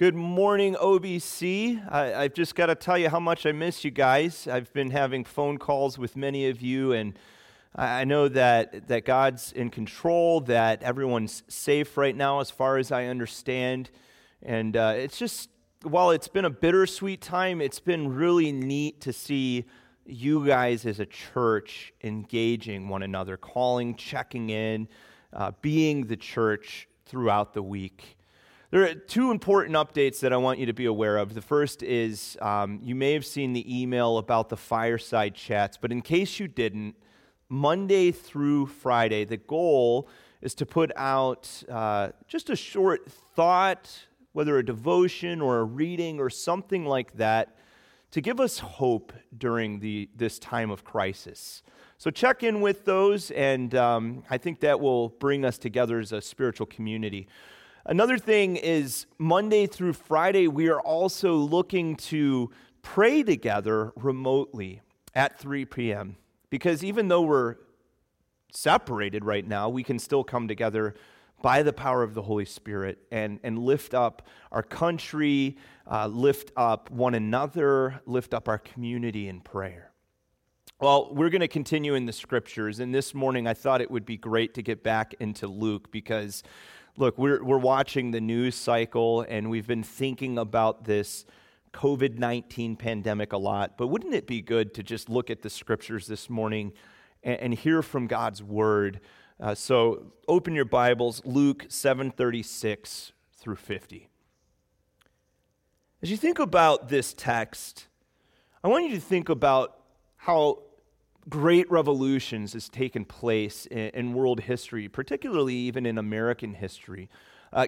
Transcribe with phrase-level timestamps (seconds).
[0.00, 1.86] Good morning, OBC.
[1.92, 4.48] I, have just got to tell you how much I miss you guys.
[4.48, 7.18] I've been having phone calls with many of you, and
[7.76, 12.90] I know that, that God's in control, that everyone's safe right now, as far as
[12.90, 13.90] I understand.
[14.42, 15.50] And uh, it's just,
[15.82, 19.66] while it's been a bittersweet time, it's been really neat to see
[20.06, 24.88] you guys as a church engaging one another, calling, checking in,
[25.34, 28.16] uh, being the church throughout the week.
[28.72, 31.34] There are two important updates that I want you to be aware of.
[31.34, 35.90] The first is um, you may have seen the email about the fireside chats, but
[35.90, 36.94] in case you didn't,
[37.48, 40.08] Monday through Friday, the goal
[40.40, 43.90] is to put out uh, just a short thought,
[44.34, 47.56] whether a devotion or a reading or something like that,
[48.12, 51.64] to give us hope during the, this time of crisis.
[51.98, 56.12] So check in with those, and um, I think that will bring us together as
[56.12, 57.26] a spiritual community.
[57.86, 62.50] Another thing is Monday through Friday, we are also looking to
[62.82, 64.82] pray together remotely
[65.14, 66.16] at 3 p.m.
[66.50, 67.56] Because even though we're
[68.52, 70.94] separated right now, we can still come together
[71.40, 75.56] by the power of the Holy Spirit and, and lift up our country,
[75.90, 79.90] uh, lift up one another, lift up our community in prayer.
[80.80, 84.06] Well, we're going to continue in the scriptures, and this morning I thought it would
[84.06, 86.42] be great to get back into Luke because,
[86.96, 91.24] look, we're, we're watching the news cycle and we've been thinking about this
[91.72, 95.50] COVID 19 pandemic a lot, but wouldn't it be good to just look at the
[95.50, 96.72] scriptures this morning
[97.22, 99.00] and, and hear from God's word?
[99.38, 104.08] Uh, so open your Bibles, Luke 7:36 through 50.
[106.02, 107.86] As you think about this text,
[108.64, 109.78] I want you to think about
[110.16, 110.62] how
[111.30, 117.08] great revolutions has taken place in, in world history, particularly even in American history.
[117.52, 117.66] Uh,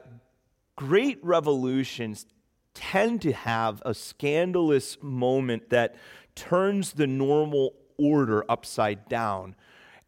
[0.76, 2.26] great revolutions
[2.74, 5.94] tend to have a scandalous moment that
[6.34, 9.54] turns the normal order upside down.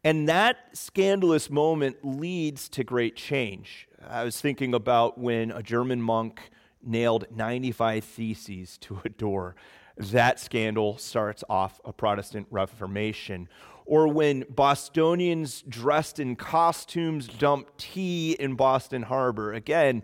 [0.03, 3.87] And that scandalous moment leads to great change.
[4.07, 6.51] I was thinking about when a German monk
[6.83, 9.55] nailed 95 theses to a door.
[9.97, 13.47] That scandal starts off a Protestant Reformation.
[13.85, 19.53] Or when Bostonians dressed in costumes dump tea in Boston Harbor.
[19.53, 20.03] Again,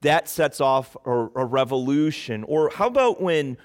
[0.00, 2.44] that sets off a, a revolution.
[2.44, 3.56] Or how about when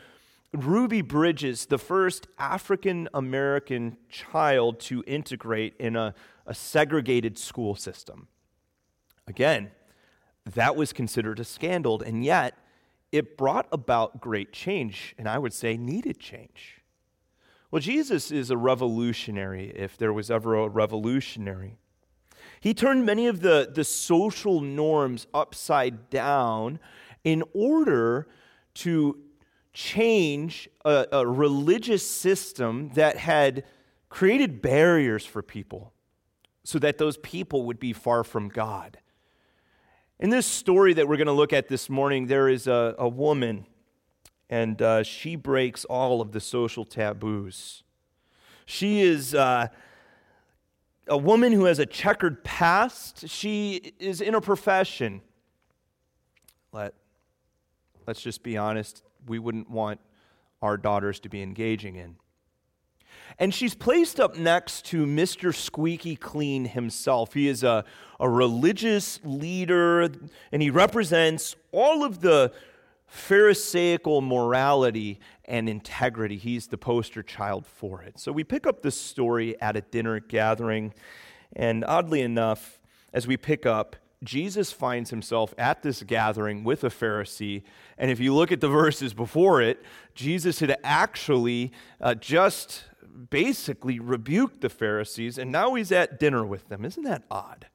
[0.54, 6.14] Ruby Bridges, the first African American child to integrate in a,
[6.46, 8.28] a segregated school system?
[9.28, 9.72] Again,
[10.46, 12.58] that was considered a scandal, and yet
[13.12, 16.82] it brought about great change, and I would say needed change.
[17.72, 21.78] Well, Jesus is a revolutionary, if there was ever a revolutionary.
[22.60, 26.80] He turned many of the, the social norms upside down
[27.24, 28.28] in order
[28.76, 29.20] to
[29.74, 33.64] change a, a religious system that had
[34.10, 35.94] created barriers for people
[36.64, 38.98] so that those people would be far from God.
[40.20, 43.08] In this story that we're going to look at this morning, there is a, a
[43.08, 43.66] woman,
[44.50, 47.84] and uh, she breaks all of the social taboos.
[48.66, 49.70] She is uh,
[51.08, 53.30] a woman who has a checkered past.
[53.30, 55.22] She is in a profession.
[56.74, 56.96] Let,
[58.06, 60.02] let's just be honest, we wouldn't want
[60.62, 62.18] our daughters to be engaging in.
[63.38, 65.54] And she's placed up next to Mr.
[65.54, 67.34] Squeaky Clean himself.
[67.34, 67.86] He is a,
[68.20, 70.10] a religious leader,
[70.52, 72.52] and he represents all of the
[73.08, 76.38] Pharisaical morality and integrity.
[76.38, 78.20] He's the poster child for it.
[78.20, 80.94] So we pick up this story at a dinner gathering,
[81.56, 82.80] and oddly enough,
[83.12, 87.64] as we pick up, Jesus finds himself at this gathering with a Pharisee.
[87.98, 89.82] And if you look at the verses before it,
[90.14, 92.84] Jesus had actually uh, just
[93.30, 96.86] basically rebuked the Pharisees, and now he's at dinner with them.
[96.86, 97.68] Isn't that odd?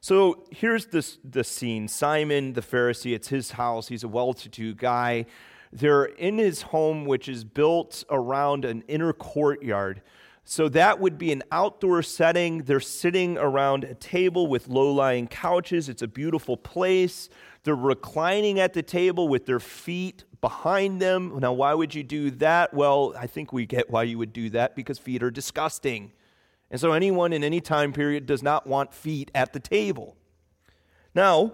[0.00, 3.88] So here's this, the scene Simon the Pharisee, it's his house.
[3.88, 5.26] He's a well to do guy.
[5.72, 10.02] They're in his home, which is built around an inner courtyard.
[10.42, 12.64] So that would be an outdoor setting.
[12.64, 15.88] They're sitting around a table with low lying couches.
[15.88, 17.28] It's a beautiful place.
[17.62, 21.38] They're reclining at the table with their feet behind them.
[21.38, 22.72] Now, why would you do that?
[22.72, 26.12] Well, I think we get why you would do that because feet are disgusting.
[26.70, 30.16] And so, anyone in any time period does not want feet at the table.
[31.14, 31.52] Now,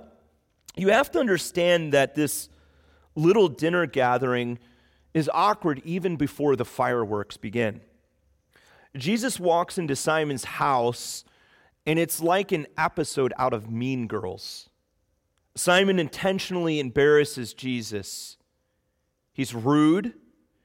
[0.77, 2.49] you have to understand that this
[3.15, 4.59] little dinner gathering
[5.15, 7.81] is awkward even before the fireworks begin.
[8.95, 11.25] Jesus walks into Simon's house,
[11.87, 14.69] and it's like an episode out of Mean Girls.
[15.55, 18.36] Simon intentionally embarrasses Jesus.
[19.37, 20.15] He's rude,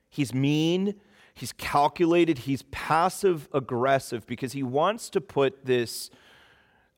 [0.09, 0.95] he's mean,
[1.33, 6.09] he's calculated, he's passive aggressive because he wants to put this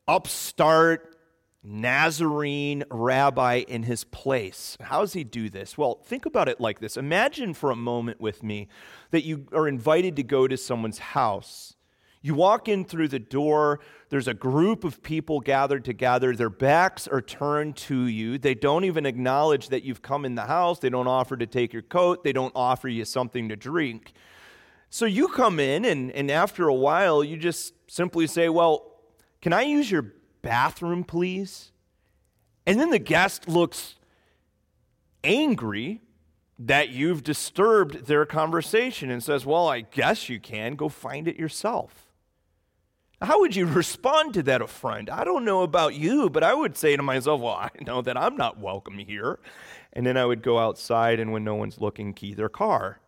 [0.06, 1.16] upstart
[1.64, 4.76] Nazarene rabbi in his place.
[4.82, 5.76] How does he do this?
[5.76, 6.96] Well, think about it like this.
[6.96, 8.68] Imagine for a moment with me
[9.10, 11.73] that you are invited to go to someone's house.
[12.24, 16.34] You walk in through the door, there's a group of people gathered together.
[16.34, 18.38] Their backs are turned to you.
[18.38, 20.78] They don't even acknowledge that you've come in the house.
[20.78, 22.24] They don't offer to take your coat.
[22.24, 24.14] They don't offer you something to drink.
[24.88, 28.90] So you come in, and, and after a while, you just simply say, Well,
[29.42, 31.72] can I use your bathroom, please?
[32.64, 33.96] And then the guest looks
[35.22, 36.00] angry
[36.58, 40.74] that you've disturbed their conversation and says, Well, I guess you can.
[40.74, 42.03] Go find it yourself.
[43.24, 45.10] How would you respond to that affront?
[45.10, 48.16] I don't know about you, but I would say to myself, Well, I know that
[48.16, 49.38] I'm not welcome here.
[49.92, 53.00] And then I would go outside and when no one's looking, key their car.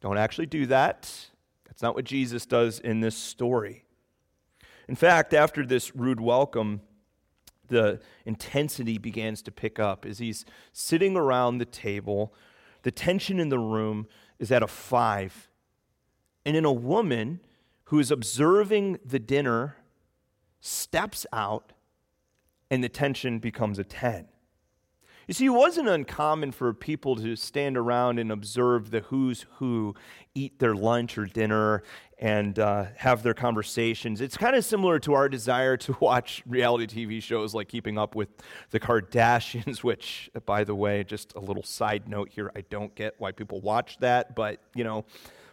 [0.00, 1.28] Don't actually do that.
[1.66, 3.84] That's not what Jesus does in this story.
[4.86, 6.82] In fact, after this rude welcome,
[7.68, 12.34] the intensity begins to pick up as he's sitting around the table.
[12.82, 14.06] The tension in the room
[14.38, 15.48] is at a five.
[16.44, 17.40] And then a woman
[17.88, 19.76] who is observing the dinner
[20.60, 21.72] steps out,
[22.70, 24.28] and the tension becomes a 10.
[25.26, 29.94] You see, it wasn't uncommon for people to stand around and observe the who's who
[30.34, 31.82] eat their lunch or dinner
[32.18, 34.20] and uh, have their conversations.
[34.20, 38.14] It's kind of similar to our desire to watch reality TV shows like Keeping Up
[38.14, 38.28] with
[38.70, 43.14] the Kardashians, which, by the way, just a little side note here, I don't get
[43.16, 45.06] why people watch that, but, you know,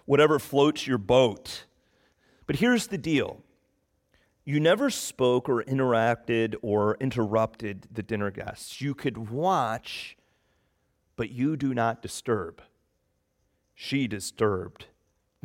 [0.05, 1.65] whatever floats your boat.
[2.47, 3.41] But here's the deal
[4.45, 8.79] you never spoke or interacted or interrupted the dinner guests.
[8.79, 10.15] You could watch,
[11.15, 12.61] but you do not disturb.
[13.73, 14.85] She disturbed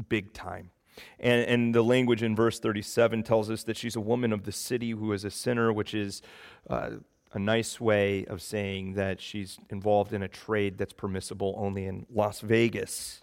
[0.09, 0.71] big time.
[1.19, 4.53] And, and, the language in verse 37 tells us that she's a woman of the
[4.53, 6.21] city who is a sinner, which is
[6.69, 6.91] uh,
[7.33, 12.07] a nice way of saying that she's involved in a trade that's permissible only in
[12.13, 13.23] Las Vegas.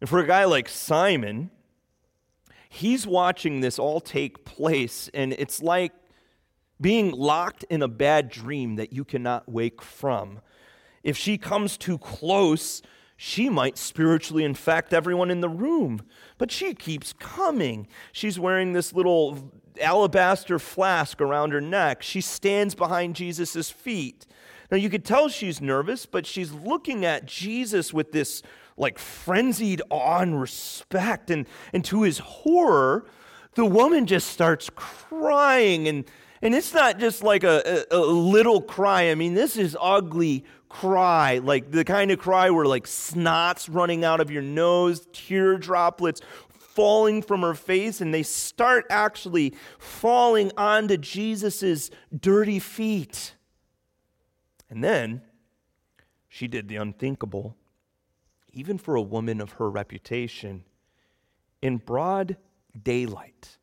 [0.00, 1.50] And for a guy like Simon,
[2.68, 5.92] he's watching this all take place, and it's like
[6.80, 10.40] being locked in a bad dream that you cannot wake from.
[11.02, 12.82] If she comes too close,
[13.16, 16.02] she might spiritually infect everyone in the room.
[16.36, 17.88] But she keeps coming.
[18.12, 22.02] She's wearing this little alabaster flask around her neck.
[22.02, 24.26] She stands behind Jesus' feet.
[24.70, 28.42] Now, you could tell she's nervous, but she's looking at Jesus with this
[28.76, 31.30] like frenzied awe and respect.
[31.30, 33.06] And, and to his horror,
[33.54, 35.88] the woman just starts crying.
[35.88, 36.04] And,
[36.42, 39.10] and it's not just like a, a, a little cry.
[39.10, 44.04] I mean, this is ugly cry, like the kind of cry where like snot's running
[44.04, 46.20] out of your nose, tear droplets
[46.76, 53.34] falling from her face, and they start actually falling onto Jesus's dirty feet.
[54.68, 55.22] And then
[56.28, 57.56] she did the unthinkable
[58.56, 60.64] even for a woman of her reputation,
[61.60, 62.38] in broad
[62.82, 63.58] daylight,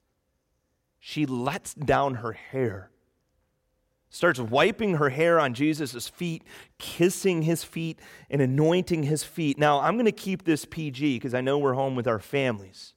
[1.00, 2.92] she lets down her hair,
[4.12, 6.44] starts wiping her hair on Jesus' feet,
[6.78, 8.00] kissing his feet,
[8.30, 9.58] and anointing his feet.
[9.58, 12.94] Now, I'm going to keep this PG because I know we're home with our families.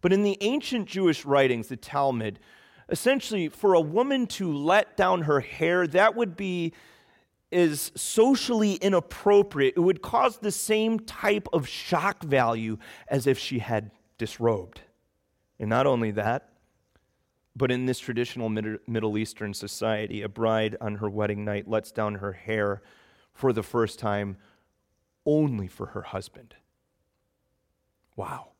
[0.00, 2.38] But in the ancient Jewish writings, the Talmud,
[2.88, 6.72] essentially, for a woman to let down her hair, that would be
[7.50, 12.78] is socially inappropriate, it would cause the same type of shock value
[13.08, 14.82] as if she had disrobed.
[15.58, 16.48] And not only that,
[17.56, 22.16] but in this traditional Middle Eastern society, a bride on her wedding night lets down
[22.16, 22.82] her hair
[23.32, 24.36] for the first time
[25.26, 26.54] only for her husband.
[28.16, 28.50] Wow.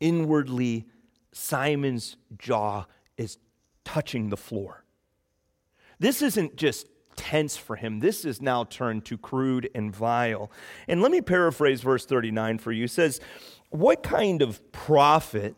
[0.00, 0.86] Inwardly,
[1.32, 2.84] Simon's jaw
[3.16, 3.38] is
[3.84, 4.84] touching the floor.
[5.98, 8.00] This isn't just tense for him.
[8.00, 10.50] This is now turned to crude and vile.
[10.88, 12.84] And let me paraphrase verse 39 for you.
[12.84, 13.20] It says,
[13.70, 15.54] What kind of prophet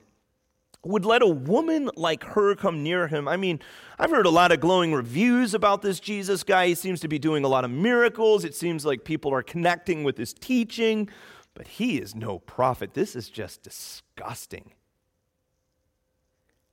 [0.84, 3.26] would let a woman like her come near him?
[3.28, 3.60] I mean,
[3.98, 6.68] I've heard a lot of glowing reviews about this Jesus guy.
[6.68, 8.44] He seems to be doing a lot of miracles.
[8.44, 11.08] It seems like people are connecting with his teaching,
[11.54, 12.94] but he is no prophet.
[12.94, 14.72] This is just disgusting.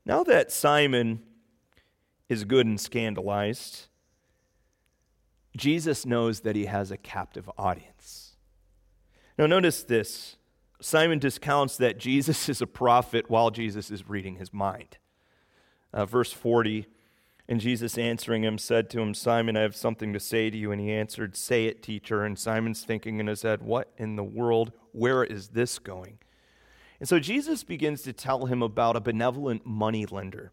[0.05, 1.21] Now that Simon
[2.27, 3.87] is good and scandalized,
[5.55, 8.35] Jesus knows that he has a captive audience.
[9.37, 10.37] Now, notice this
[10.81, 14.97] Simon discounts that Jesus is a prophet while Jesus is reading his mind.
[15.93, 16.87] Uh, verse 40
[17.47, 20.71] And Jesus answering him said to him, Simon, I have something to say to you.
[20.71, 22.23] And he answered, Say it, teacher.
[22.23, 24.71] And Simon's thinking in his head, What in the world?
[24.91, 26.19] Where is this going?
[26.99, 30.51] And so Jesus begins to tell him about a benevolent money lender.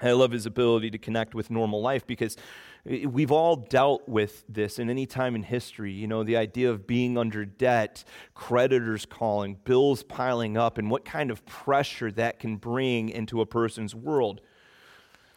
[0.00, 2.36] I love his ability to connect with normal life because
[2.84, 5.92] we've all dealt with this in any time in history.
[5.92, 11.04] You know, the idea of being under debt, creditors calling, bills piling up, and what
[11.04, 14.40] kind of pressure that can bring into a person's world.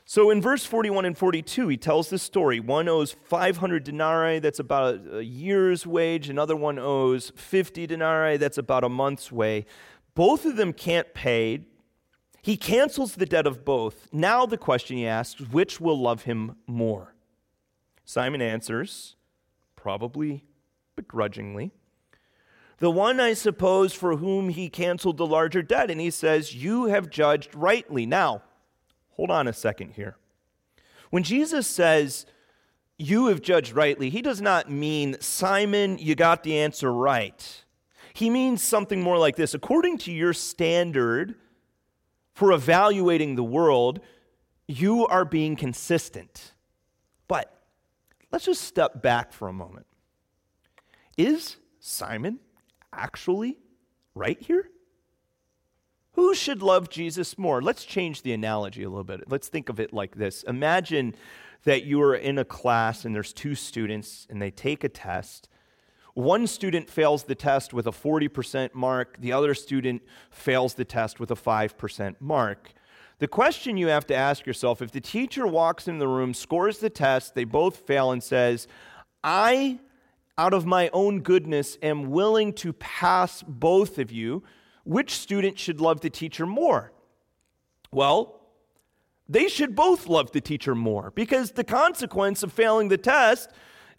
[0.10, 2.62] So in verse 41 and 42, he tells this story.
[2.62, 6.30] One owes 500 denarii, that's about a, year's wage.
[6.30, 9.66] Another one owes 50 denarii, that's about a month's wage.
[10.16, 11.66] Both of them can't pay.
[12.42, 14.08] He cancels the debt of both.
[14.14, 17.14] Now the question he asks, which will love him more?
[18.08, 19.16] Simon answers,
[19.76, 20.46] probably
[20.96, 21.70] begrudgingly.
[22.80, 25.92] The one, I suppose, for whom he canceled the larger debt.
[25.92, 28.08] And he says, You have judged rightly.
[28.08, 28.42] Now,
[29.18, 30.16] Hold on a second here.
[31.10, 32.26] When Jesus says,
[32.98, 37.66] You have judged rightly, he does not mean, Simon, you got the answer right.
[38.14, 41.36] He means something more like this according to your standard
[42.34, 44.00] for evaluating the world,
[44.68, 46.54] you are being consistent.
[48.32, 49.86] Let's just step back for a moment.
[51.18, 52.40] Is Simon
[52.94, 53.58] actually
[54.14, 54.70] right here?
[56.14, 57.62] Who should love Jesus more?
[57.62, 59.30] Let's change the analogy a little bit.
[59.30, 61.16] Let's think of it like this Imagine
[61.64, 65.48] that you are in a class and there's two students and they take a test.
[66.14, 71.20] One student fails the test with a 40% mark, the other student fails the test
[71.20, 72.74] with a 5% mark.
[73.20, 76.78] The question you have to ask yourself if the teacher walks in the room, scores
[76.78, 78.68] the test, they both fail, and says,
[79.24, 79.80] I,
[80.38, 84.44] out of my own goodness, am willing to pass both of you
[84.84, 86.94] which student should love the teacher more?
[87.92, 88.40] Well,
[89.28, 93.50] they should both love the teacher more because the consequence of failing the test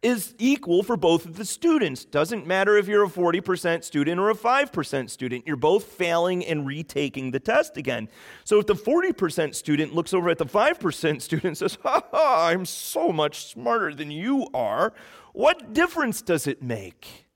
[0.02, 2.05] is equal for both of the students.
[2.05, 6.67] Doesn't matter if you're a 40% student or a 5% student, you're both failing and
[6.67, 8.09] retaking the test again.
[8.45, 12.47] So if the 40% student looks over at the 5% student and says, Ha ha,
[12.47, 14.93] I'm so much smarter than you are,
[15.33, 17.26] what difference does it make?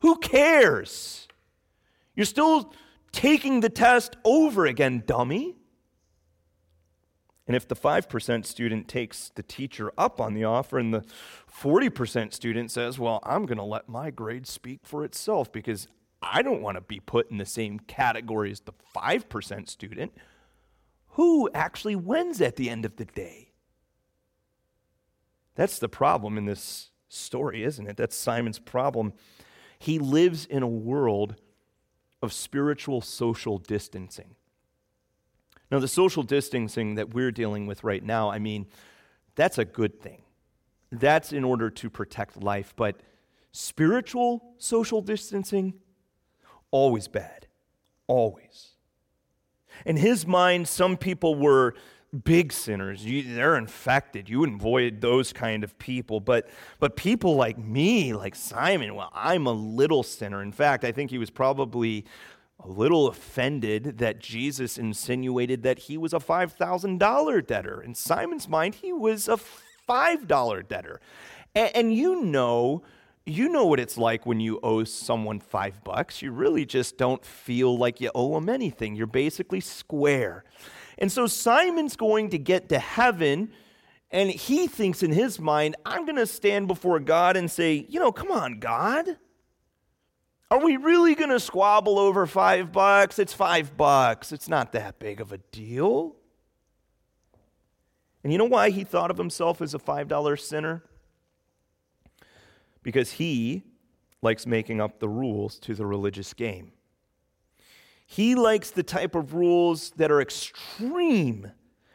[0.00, 1.28] Who cares?
[2.16, 2.74] You're still
[3.12, 5.56] taking the test over again, dummy.
[7.46, 11.04] And if the 5% student takes the teacher up on the offer and the
[11.52, 15.88] 40% student says, Well, I'm going to let my grade speak for itself because
[16.22, 20.12] I don't want to be put in the same category as the 5% student,
[21.08, 23.50] who actually wins at the end of the day?
[25.54, 27.96] That's the problem in this story, isn't it?
[27.96, 29.12] That's Simon's problem.
[29.78, 31.34] He lives in a world
[32.22, 34.36] of spiritual social distancing.
[35.72, 38.66] Now, the social distancing that we're dealing with right now, I mean,
[39.36, 40.20] that's a good thing.
[40.92, 42.74] That's in order to protect life.
[42.76, 43.00] But
[43.52, 45.72] spiritual social distancing,
[46.70, 47.46] always bad.
[48.06, 48.72] Always.
[49.86, 51.74] In his mind, some people were
[52.22, 53.02] big sinners.
[53.06, 54.28] You, they're infected.
[54.28, 56.20] You avoid those kind of people.
[56.20, 56.50] But,
[56.80, 60.42] but people like me, like Simon, well, I'm a little sinner.
[60.42, 62.04] In fact, I think he was probably
[62.60, 67.82] a little offended that Jesus insinuated that he was a $5,000 debtor.
[67.82, 69.38] In Simon's mind, he was a
[69.88, 71.00] $5 debtor.
[71.54, 72.82] And, and you know,
[73.24, 76.22] you know what it's like when you owe someone five bucks.
[76.22, 78.96] You really just don't feel like you owe them anything.
[78.96, 80.44] You're basically square.
[80.98, 83.52] And so Simon's going to get to heaven,
[84.10, 88.00] and he thinks in his mind, I'm going to stand before God and say, You
[88.00, 89.16] know, come on, God.
[90.52, 93.18] Are we really going to squabble over five bucks?
[93.18, 94.32] It's five bucks.
[94.32, 96.14] It's not that big of a deal.
[98.22, 100.82] And you know why he thought of himself as a $5 sinner?
[102.82, 103.62] Because he
[104.20, 106.72] likes making up the rules to the religious game.
[108.06, 111.50] He likes the type of rules that are extreme,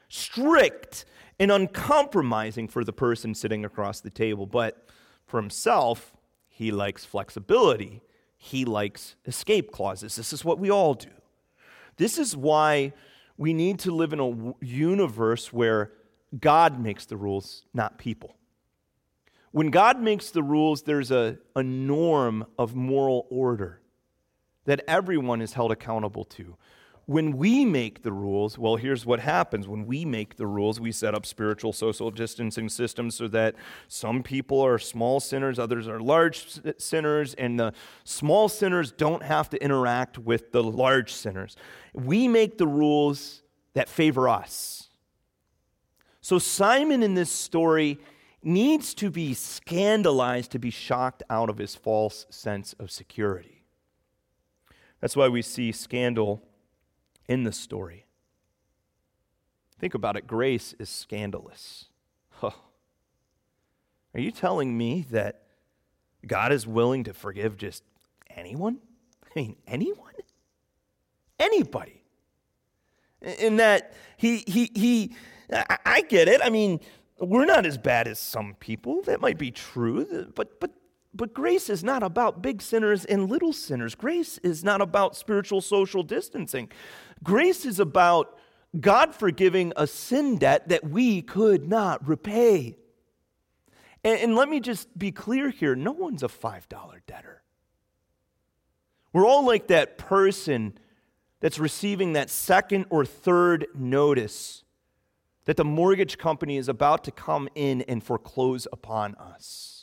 [0.10, 1.06] strict,
[1.38, 4.48] and uncompromising for the person sitting across the table.
[4.48, 4.84] But
[5.28, 6.18] for himself,
[6.50, 8.02] he likes flexibility.
[8.38, 10.16] He likes escape clauses.
[10.16, 11.10] This is what we all do.
[11.98, 12.94] This is why
[13.38, 15.92] we need to live in a universe where
[16.40, 18.36] God makes the rules, not people.
[19.52, 23.82] When God makes the rules, there's a, a norm of moral order
[24.66, 26.58] that everyone is held accountable to.
[27.08, 29.66] When we make the rules, well, here's what happens.
[29.66, 33.56] When we make the rules, we set up spiritual social distancing systems so that
[33.88, 37.72] some people are small sinners, others are large sinners, and the
[38.04, 41.56] small sinners don't have to interact with the large sinners.
[41.94, 43.42] We make the rules
[43.74, 44.90] that favor us.
[46.20, 48.00] So, Simon in this story
[48.44, 53.64] needs to be scandalized to be shocked out of his false sense of security.
[55.00, 56.44] That's why we see scandal
[57.28, 58.06] in the story.
[59.80, 61.86] Think about it grace is scandalous.
[62.42, 62.54] Are
[64.16, 65.44] you telling me that
[66.26, 67.84] God is willing to forgive just
[68.36, 68.80] anyone?
[69.24, 70.14] I mean, anyone?
[71.40, 72.04] Anybody.
[73.22, 75.16] In that he, he, he,
[75.52, 76.42] I get it.
[76.44, 76.80] I mean,
[77.20, 79.02] we're not as bad as some people.
[79.04, 80.32] That might be true.
[80.36, 80.72] But, but,
[81.14, 83.96] but grace is not about big sinners and little sinners.
[83.96, 86.70] Grace is not about spiritual social distancing.
[87.24, 88.38] Grace is about
[88.80, 92.78] God forgiving a sin debt that we could not repay.
[94.04, 96.64] And, and let me just be clear here no one's a $5
[97.08, 97.42] debtor.
[99.14, 100.78] We're all like that person
[101.40, 104.64] that's receiving that second or third notice
[105.46, 109.77] that the mortgage company is about to come in and foreclose upon us.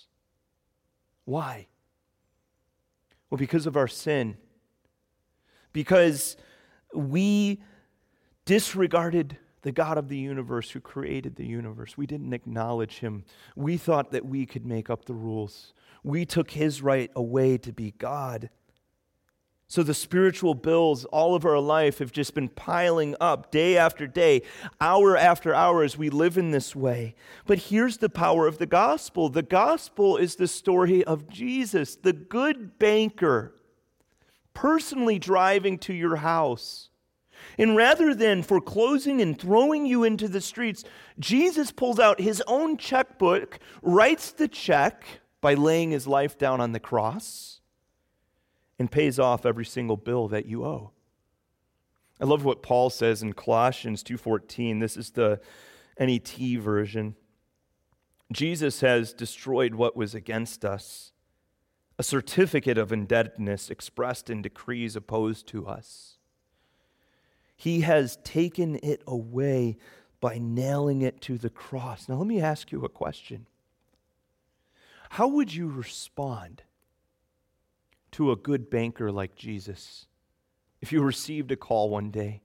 [1.25, 1.69] Why?
[3.31, 4.37] Well, because of our sin.
[5.73, 6.37] Because
[6.95, 7.63] we
[8.45, 11.97] disregarded the God of the universe who created the universe.
[11.97, 13.25] We didn't acknowledge him.
[13.57, 15.73] We thought that we could make up the rules.
[16.03, 18.51] We took his right away to be God.
[19.67, 24.07] So the spiritual bills all of our life have just been piling up day after
[24.07, 24.43] day,
[24.81, 27.15] hour after hour as we live in this way.
[27.47, 32.13] But here's the power of the gospel the gospel is the story of Jesus, the
[32.13, 33.55] good banker,
[34.53, 36.91] personally driving to your house
[37.59, 40.85] and rather than foreclosing and throwing you into the streets,
[41.19, 45.05] Jesus pulls out his own checkbook, writes the check
[45.41, 47.61] by laying his life down on the cross,
[48.79, 50.91] and pays off every single bill that you owe.
[52.21, 54.79] I love what Paul says in Colossians 2:14.
[54.79, 55.41] This is the
[55.99, 57.17] NET version.
[58.33, 61.13] Jesus has destroyed what was against us,
[61.99, 66.19] a certificate of indebtedness expressed in decrees opposed to us.
[67.57, 69.77] He has taken it away
[70.21, 72.09] by nailing it to the cross.
[72.09, 73.47] Now, let me ask you a question.
[75.11, 76.63] How would you respond
[78.15, 80.07] to a good banker like Jesus
[80.81, 82.43] if you received a call one day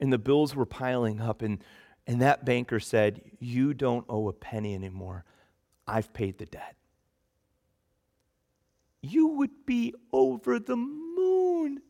[0.00, 1.62] and the bills were piling up and,
[2.06, 5.24] and that banker said, You don't owe a penny anymore.
[5.86, 6.76] I've paid the debt?
[9.02, 11.82] You would be over the moon.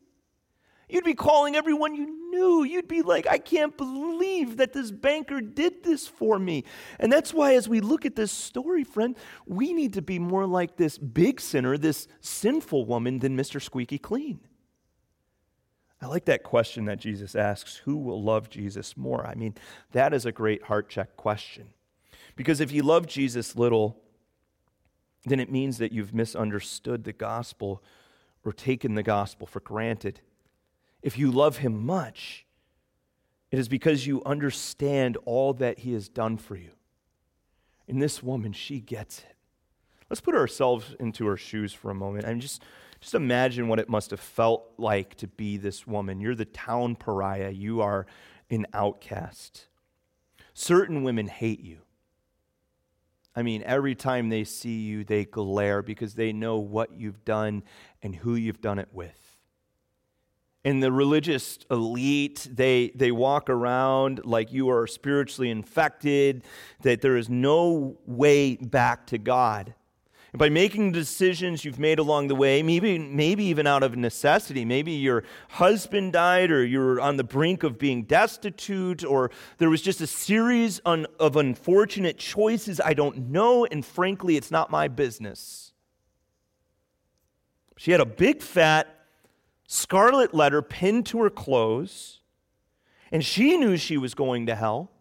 [0.89, 2.63] You'd be calling everyone you knew.
[2.63, 6.63] You'd be like, I can't believe that this banker did this for me.
[6.99, 9.15] And that's why, as we look at this story, friend,
[9.45, 13.61] we need to be more like this big sinner, this sinful woman, than Mr.
[13.61, 14.39] Squeaky Clean.
[16.01, 19.25] I like that question that Jesus asks who will love Jesus more?
[19.25, 19.55] I mean,
[19.91, 21.69] that is a great heart check question.
[22.35, 24.01] Because if you love Jesus little,
[25.25, 27.83] then it means that you've misunderstood the gospel
[28.45, 30.21] or taken the gospel for granted.
[31.01, 32.45] If you love him much,
[33.51, 36.71] it is because you understand all that he has done for you.
[37.87, 39.35] And this woman, she gets it.
[40.09, 42.63] Let's put ourselves into her shoes for a moment and just,
[42.99, 46.19] just imagine what it must have felt like to be this woman.
[46.19, 48.05] You're the town pariah, you are
[48.49, 49.67] an outcast.
[50.53, 51.79] Certain women hate you.
[53.35, 57.63] I mean, every time they see you, they glare because they know what you've done
[58.01, 59.38] and who you've done it with
[60.63, 66.43] in the religious elite, they, they walk around like you are spiritually infected,
[66.81, 69.73] that there is no way back to God.
[70.31, 74.63] And by making decisions you've made along the way, maybe, maybe even out of necessity,
[74.63, 79.81] maybe your husband died, or you're on the brink of being destitute, or there was
[79.81, 85.73] just a series of unfortunate choices I don't know, and frankly, it's not my business.
[87.77, 88.98] She had a big fat
[89.71, 92.21] scarlet letter pinned to her clothes,
[93.11, 94.91] and she knew she was going to hell.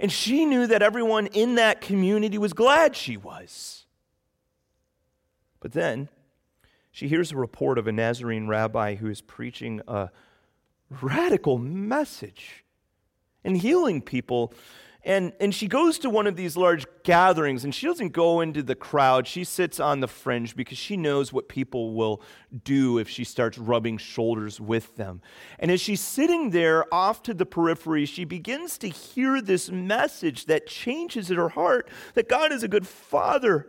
[0.00, 3.84] And she knew that everyone in that community was glad she was.
[5.60, 6.08] But then
[6.92, 10.10] she hears a report of a Nazarene rabbi who is preaching a
[11.02, 12.64] radical message
[13.44, 14.54] and healing people
[15.04, 18.62] and, and she goes to one of these large gatherings and she doesn't go into
[18.62, 19.26] the crowd.
[19.26, 22.22] She sits on the fringe because she knows what people will
[22.62, 25.20] do if she starts rubbing shoulders with them.
[25.58, 30.46] And as she's sitting there off to the periphery, she begins to hear this message
[30.46, 33.66] that changes in her heart that God is a good father.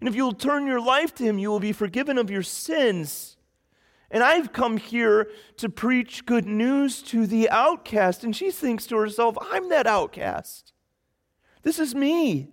[0.00, 3.33] And if you'll turn your life to Him, you will be forgiven of your sins.
[4.10, 8.22] And I've come here to preach good news to the outcast.
[8.24, 10.72] And she thinks to herself, I'm that outcast.
[11.62, 12.50] This is me.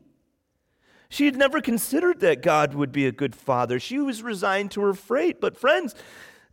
[1.09, 3.79] She had never considered that God would be a good father.
[3.79, 5.41] She was resigned to her fate.
[5.41, 5.93] But, friends,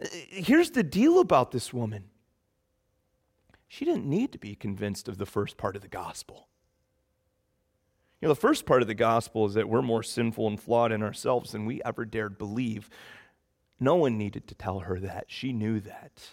[0.00, 2.11] here's the deal about this woman
[3.68, 6.48] she didn't need to be convinced of the first part of the gospel.
[8.20, 10.90] You know, the first part of the gospel is that we're more sinful and flawed
[10.90, 12.90] in ourselves than we ever dared believe.
[13.81, 15.27] No one needed to tell her that.
[15.29, 16.31] She knew that.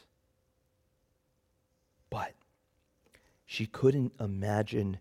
[2.09, 2.33] But
[3.45, 4.99] she couldn't imagine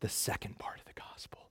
[0.00, 1.45] the second part of the gospel.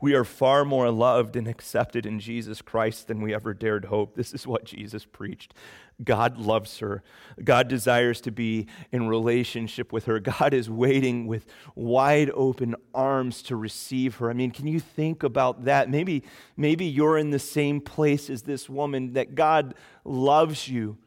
[0.00, 4.14] We are far more loved and accepted in Jesus Christ than we ever dared hope.
[4.14, 5.54] This is what Jesus preached.
[6.02, 7.02] God loves her.
[7.42, 10.18] God desires to be in relationship with her.
[10.18, 14.30] God is waiting with wide open arms to receive her.
[14.30, 15.90] I mean, can you think about that?
[15.90, 16.24] Maybe,
[16.56, 19.74] maybe you're in the same place as this woman, that God
[20.04, 20.98] loves you.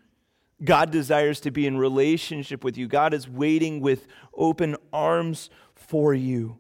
[0.64, 2.88] God desires to be in relationship with you.
[2.88, 6.58] God is waiting with open arms for you.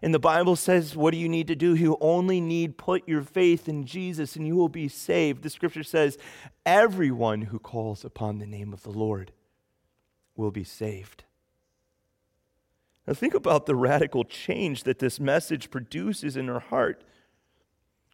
[0.00, 1.74] And the Bible says, what do you need to do?
[1.74, 5.42] You only need put your faith in Jesus and you will be saved.
[5.42, 6.16] The scripture says,
[6.64, 9.32] everyone who calls upon the name of the Lord
[10.34, 11.24] will be saved.
[13.06, 17.04] Now think about the radical change that this message produces in her heart.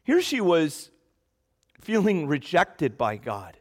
[0.02, 0.90] Here she was
[1.80, 3.58] feeling rejected by God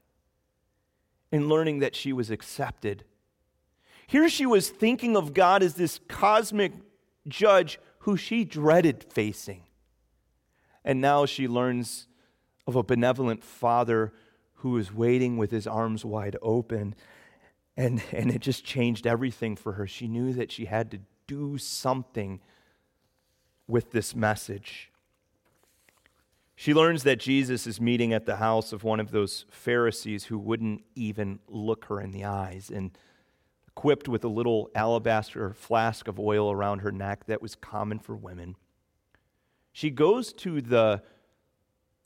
[1.31, 3.03] and learning that she was accepted.
[4.07, 6.71] Here she was thinking of God as this cosmic
[7.27, 7.77] judge
[8.07, 9.63] who she dreaded facing.
[10.85, 12.07] And now she learns
[12.65, 14.13] of a benevolent father
[14.53, 16.95] who is waiting with his arms wide open.
[17.75, 19.85] And, and it just changed everything for her.
[19.85, 22.39] She knew that she had to do something
[23.67, 24.89] with this message.
[26.55, 30.39] She learns that Jesus is meeting at the house of one of those Pharisees who
[30.39, 32.71] wouldn't even look her in the eyes.
[32.73, 32.97] And
[33.77, 38.15] equipped with a little alabaster flask of oil around her neck that was common for
[38.15, 38.55] women.
[39.71, 41.03] She goes to the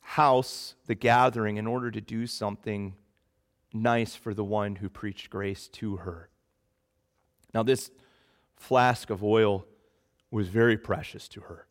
[0.01, 2.93] house, the gathering, in order to do something
[3.71, 6.29] nice for the one who preached grace to her.
[7.53, 7.89] Now, this
[8.57, 9.65] flask of oil
[10.29, 11.67] was very precious to her.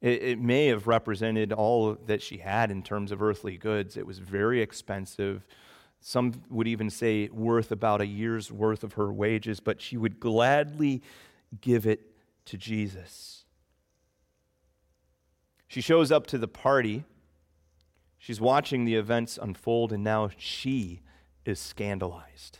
[0.00, 3.96] It, it, may have represented all that she had in terms of earthly goods.
[3.96, 5.44] It was very expensive.
[6.06, 10.20] Some would even say worth about a year's worth of her wages, but she would
[10.20, 11.00] gladly
[11.62, 12.12] give it
[12.44, 13.46] to Jesus.
[15.66, 17.04] She shows up to the party.
[18.18, 21.00] She's watching the events unfold, and now she
[21.46, 22.58] is scandalized.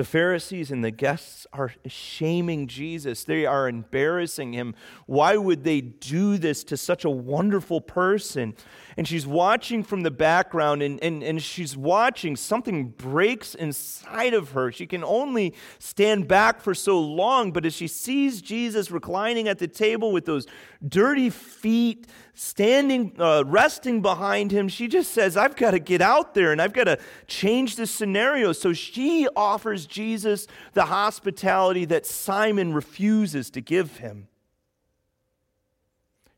[0.00, 3.24] The Pharisees and the guests are shaming Jesus.
[3.24, 4.74] They are embarrassing him.
[5.04, 8.54] Why would they do this to such a wonderful person?
[8.96, 12.34] And she's watching from the background, and, and, and she's watching.
[12.34, 14.72] Something breaks inside of her.
[14.72, 19.58] She can only stand back for so long, but as she sees Jesus reclining at
[19.58, 20.46] the table with those
[20.88, 22.06] dirty feet,
[22.40, 26.62] standing, uh, resting behind him, she just says, I've got to get out there and
[26.62, 28.52] I've got to change this scenario.
[28.52, 34.28] So she offers Jesus the hospitality that Simon refuses to give him.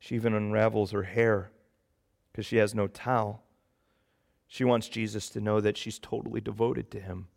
[0.01, 1.53] She even unravels her hair
[2.33, 3.45] because she has no towel.
[4.49, 7.29] She wants Jesus to know that she's totally devoted to him.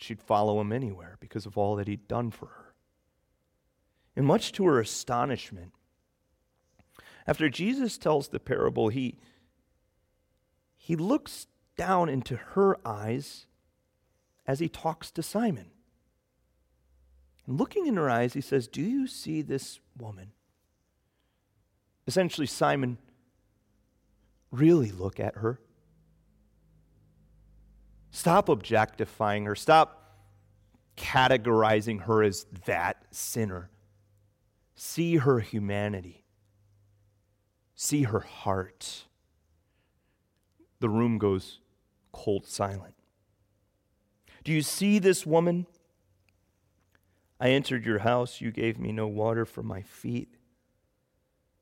[0.00, 2.74] She'd follow him anywhere because of all that he'd done for her.
[4.16, 5.74] And much to her astonishment,
[7.26, 9.18] after Jesus tells the parable, he,
[10.76, 13.46] he looks down into her eyes
[14.46, 15.66] as he talks to Simon.
[17.46, 20.32] And looking in her eyes, he says, Do you see this woman?
[22.06, 22.98] Essentially, Simon,
[24.50, 25.60] really look at her.
[28.10, 29.54] Stop objectifying her.
[29.54, 30.16] Stop
[30.96, 33.70] categorizing her as that sinner.
[34.74, 36.21] See her humanity
[37.74, 39.04] see her heart.
[40.80, 41.60] The room goes
[42.12, 42.94] cold silent.
[44.44, 45.66] Do you see this woman?
[47.40, 48.40] I entered your house.
[48.40, 50.36] You gave me no water for my feet,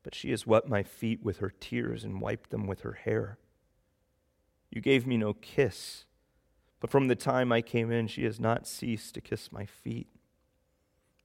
[0.03, 3.39] but she has wet my feet with her tears and wiped them with her hair.
[4.71, 6.05] You gave me no kiss,
[6.81, 10.09] but from the time I came in, she has not ceased to kiss my feet.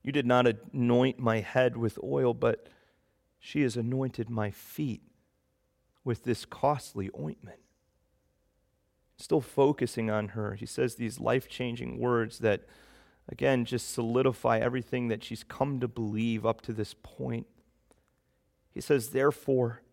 [0.03, 2.67] You did not anoint my head with oil, but
[3.45, 5.03] she has anointed my feet
[6.03, 7.59] with this costly ointment.
[9.17, 12.63] Still focusing on her, he says these life changing words that,
[13.29, 17.45] again, just solidify everything that she's come to believe up to this point.
[18.73, 19.83] He says, Therefore,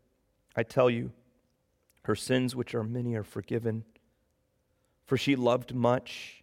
[0.56, 1.12] I tell you,
[2.04, 3.84] her sins, which are many, are forgiven.
[5.04, 6.42] For she loved much,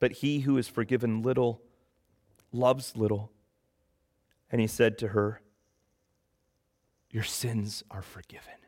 [0.00, 1.60] but he who is forgiven little
[2.52, 3.32] loves little.
[4.50, 5.42] And he said to her,
[7.14, 8.58] Your sins are forgiven.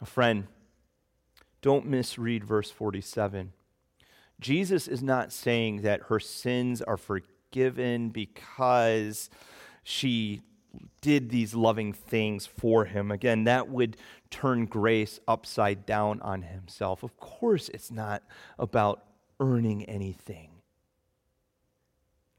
[0.00, 0.48] A friend,
[1.60, 3.52] don't misread verse 47.
[4.40, 9.30] Jesus is not saying that her sins are forgiven because
[9.84, 10.42] she
[11.00, 13.12] did these loving things for him.
[13.12, 13.96] Again, that would
[14.28, 17.04] turn grace upside down on himself.
[17.04, 18.24] Of course, it's not
[18.58, 19.04] about
[19.38, 20.50] earning anything.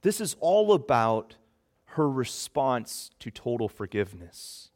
[0.01, 1.37] This is all about
[1.95, 4.69] her response to total forgiveness.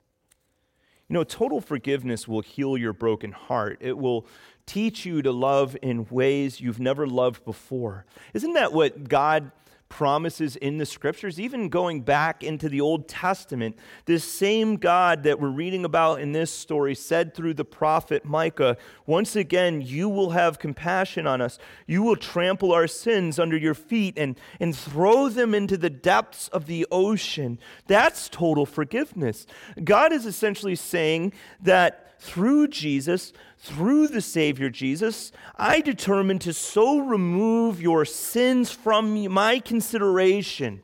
[1.10, 3.78] You know, total forgiveness will heal your broken heart.
[3.80, 4.26] It will
[4.66, 8.06] teach you to love in ways you've never loved before.
[8.34, 9.52] Isn't that what God
[9.90, 13.78] promises in the scriptures, even going back into the Old Testament.
[14.06, 18.78] This same God that we're reading about in this story said through the prophet Micah,
[19.06, 21.58] Once again, you will have compassion on us.
[21.86, 26.48] You will trample our sins under your feet and, and throw them into the depths
[26.50, 27.60] of the ocean.
[27.88, 29.48] That's total forgiveness.
[29.84, 37.00] God is essentially saying that through Jesus, through the Savior Jesus, I determined to so
[37.00, 40.82] remove your sins from my consideration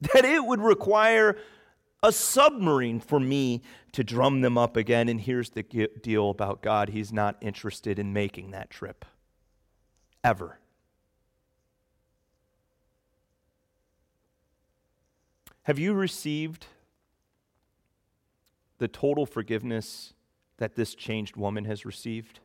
[0.00, 1.36] that it would require
[2.02, 5.08] a submarine for me to drum them up again.
[5.08, 5.62] And here's the
[6.02, 9.04] deal about God He's not interested in making that trip.
[10.24, 10.58] Ever.
[15.64, 16.66] Have you received
[18.78, 20.14] the total forgiveness
[20.60, 22.38] that this changed woman has received?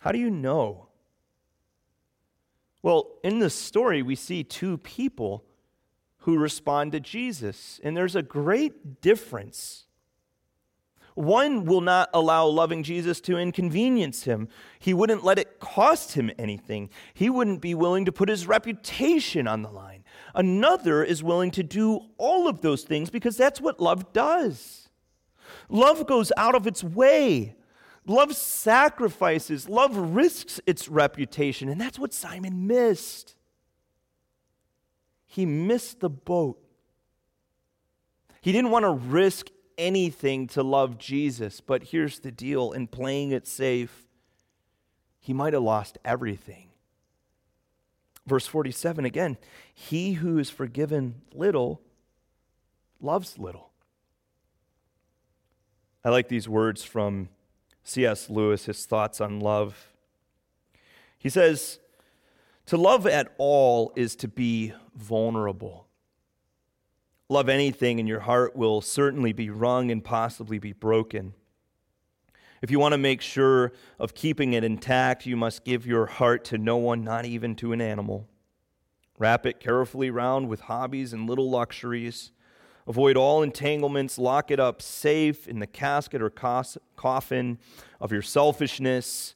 [0.00, 0.88] How do you know?
[2.82, 5.44] Well, in this story, we see two people
[6.18, 9.86] who respond to Jesus, and there's a great difference.
[11.14, 14.48] One will not allow loving Jesus to inconvenience him.
[14.80, 16.90] He wouldn't let it cost him anything.
[17.14, 20.02] He wouldn't be willing to put his reputation on the line.
[20.34, 24.83] Another is willing to do all of those things because that's what love does.
[25.68, 27.56] Love goes out of its way.
[28.06, 29.68] Love sacrifices.
[29.68, 31.68] Love risks its reputation.
[31.68, 33.34] And that's what Simon missed.
[35.26, 36.58] He missed the boat.
[38.40, 39.48] He didn't want to risk
[39.78, 41.60] anything to love Jesus.
[41.60, 44.06] But here's the deal in playing it safe,
[45.18, 46.68] he might have lost everything.
[48.26, 49.36] Verse 47 again,
[49.72, 51.80] he who is forgiven little
[53.00, 53.70] loves little.
[56.04, 57.30] I like these words from
[57.82, 58.28] C.S.
[58.28, 59.94] Lewis, his thoughts on love.
[61.18, 61.78] He says,
[62.66, 65.86] To love at all is to be vulnerable.
[67.30, 71.32] Love anything, and your heart will certainly be wrung and possibly be broken.
[72.60, 76.44] If you want to make sure of keeping it intact, you must give your heart
[76.46, 78.28] to no one, not even to an animal.
[79.18, 82.32] Wrap it carefully round with hobbies and little luxuries.
[82.86, 84.18] Avoid all entanglements.
[84.18, 87.58] Lock it up safe in the casket or cos- coffin
[88.00, 89.34] of your selfishness.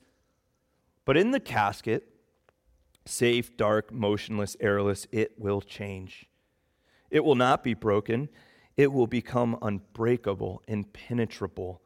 [1.05, 2.09] But in the casket,
[3.07, 6.27] safe, dark, motionless, airless, it will change.
[7.11, 8.29] It will not be broken.
[8.77, 11.81] It will become unbreakable, impenetrable,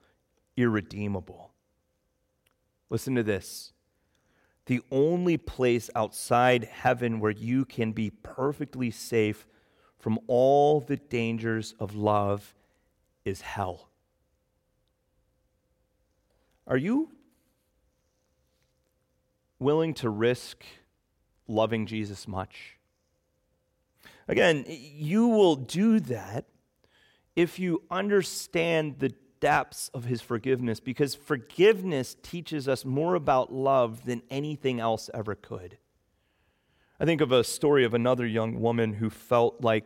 [0.57, 1.53] irredeemable.
[2.91, 3.73] Listen to this.
[4.67, 9.47] The only place outside heaven where you can be perfectly safe
[10.03, 12.57] from all the dangers of love
[13.25, 13.89] is hell.
[16.67, 17.13] Are you
[19.61, 20.65] willing to risk
[21.47, 22.79] loving Jesus much?
[24.27, 26.47] Again, you will do that
[27.37, 34.05] if you understand the depths of his forgiveness, because forgiveness teaches us more about love
[34.05, 35.79] than anything else ever could.
[37.03, 39.85] I think of a story of another young woman who felt like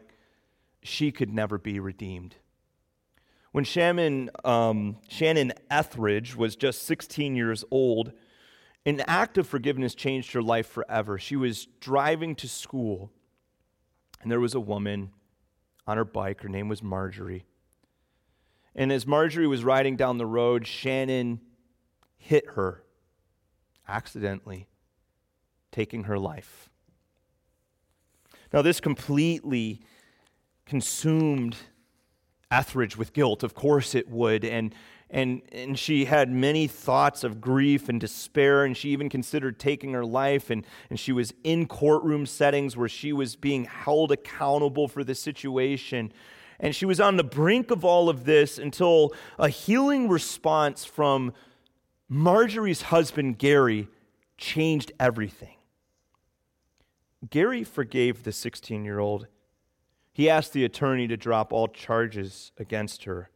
[0.82, 2.34] she could never be redeemed.
[3.52, 8.12] When Shannon, um, Shannon Ethridge was just 16 years old,
[8.84, 11.16] an act of forgiveness changed her life forever.
[11.16, 13.10] She was driving to school,
[14.20, 15.08] and there was a woman
[15.86, 16.42] on her bike.
[16.42, 17.46] Her name was Marjorie.
[18.74, 21.40] And as Marjorie was riding down the road, Shannon
[22.18, 22.82] hit her
[23.88, 24.68] accidentally,
[25.72, 26.68] taking her life.
[28.52, 29.80] Now, this completely
[30.64, 31.56] consumed
[32.50, 33.42] Ethridge with guilt.
[33.42, 34.44] Of course it would.
[34.44, 34.74] And,
[35.10, 39.92] and, and she had many thoughts of grief and despair, and she even considered taking
[39.92, 40.50] her life.
[40.50, 45.14] And, and she was in courtroom settings where she was being held accountable for the
[45.14, 46.12] situation.
[46.60, 51.32] And she was on the brink of all of this until a healing response from
[52.08, 53.88] Marjorie's husband, Gary,
[54.38, 55.55] changed everything.
[57.30, 59.26] Gary forgave the 16 year old.
[60.12, 63.30] He asked the attorney to drop all charges against her,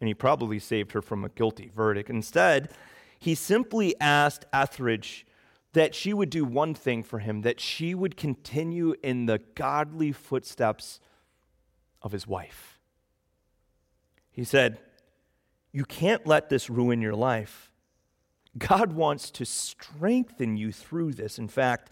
[0.00, 2.10] and he probably saved her from a guilty verdict.
[2.10, 2.70] Instead,
[3.18, 5.26] he simply asked Ethridge
[5.72, 10.12] that she would do one thing for him, that she would continue in the godly
[10.12, 11.00] footsteps
[12.02, 12.78] of his wife.
[14.30, 14.80] He said,
[15.72, 17.70] You can't let this ruin your life.
[18.58, 21.38] God wants to strengthen you through this.
[21.38, 21.90] In fact,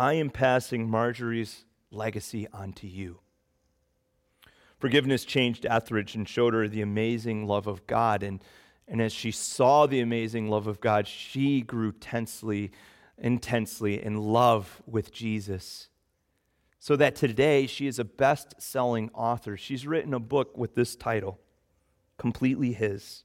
[0.00, 3.18] I am passing Marjorie's legacy onto you.
[4.78, 8.22] Forgiveness changed Ethridge and showed her the amazing love of God.
[8.22, 8.42] And,
[8.88, 12.72] and as she saw the amazing love of God, she grew tensely,
[13.18, 15.90] intensely in love with Jesus.
[16.78, 19.54] So that today she is a best selling author.
[19.58, 21.40] She's written a book with this title,
[22.16, 23.24] completely His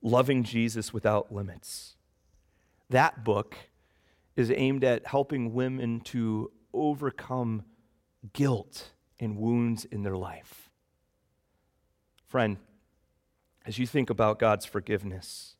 [0.00, 1.96] Loving Jesus Without Limits.
[2.88, 3.54] That book
[4.36, 7.64] is aimed at helping women to overcome
[8.32, 10.70] guilt and wounds in their life.
[12.26, 12.56] Friend,
[13.64, 15.56] as you think about God's forgiveness,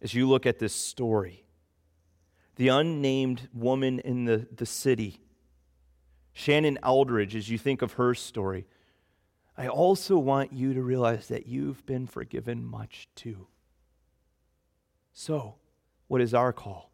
[0.00, 1.44] as you look at this story,
[2.56, 5.20] the unnamed woman in the, the city,
[6.32, 8.66] Shannon Ethridge, as you think of her story,
[9.56, 13.48] I also want you to realize that you've been forgiven much too.
[15.12, 15.56] So,
[16.08, 16.91] what is our call?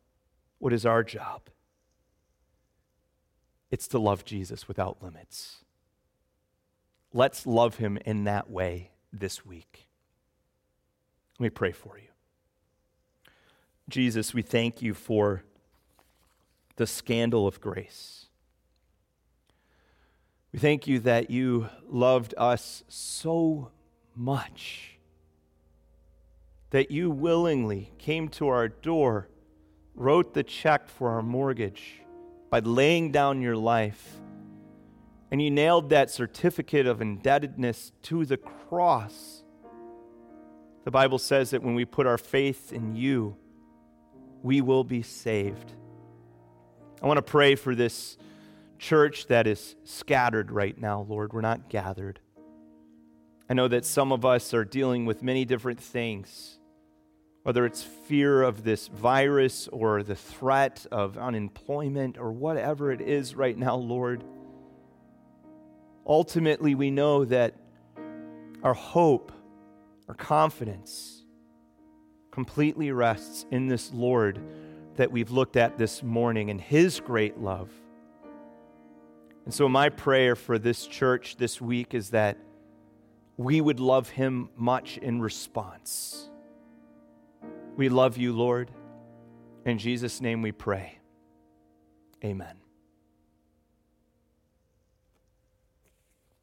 [0.59, 1.43] What is our job?
[3.71, 5.65] It's to love Jesus without limits.
[7.13, 9.89] Let's love him in that way this week.
[11.39, 12.09] Let me pray for you.
[13.89, 15.45] Jesus, we thank you for
[16.77, 18.27] the scandal of grace.
[20.53, 23.71] We thank you that you loved us so
[24.15, 24.99] much
[26.71, 29.29] that you willingly came to our door
[29.99, 32.01] wrote the check for our mortgage
[32.51, 34.21] by laying down your life.
[35.31, 39.43] And you nailed that certificate of indebtedness to the cross.
[40.85, 43.37] The Bible says that when we put our faith in you,
[44.43, 45.73] we will be saved.
[47.03, 48.17] I want to pray for this
[48.79, 51.33] church that is scattered right now, Lord.
[51.33, 52.21] We're not gathered.
[53.51, 56.58] I know that some of us are dealing with many different things
[57.49, 63.35] whether it's fear of this virus or the threat of unemployment or whatever it is
[63.35, 64.23] right now, Lord,
[66.07, 67.55] ultimately we know that
[68.63, 69.33] our hope,
[70.09, 71.25] our confidence
[72.31, 74.39] completely rests in this Lord
[74.97, 77.71] that we've looked at this morning and His great love.
[79.47, 82.37] And so, my prayer for this church this week is that
[83.39, 86.29] we would love Him much in response
[87.79, 88.71] we love you, Lord.
[89.65, 90.99] In Jesus' name we pray.
[92.25, 92.68] Amen.